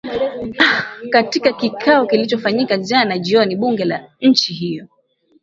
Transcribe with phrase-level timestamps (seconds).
[0.59, 4.87] a katika kikao kilichofanyika jana jioni bunge la nchi hiyo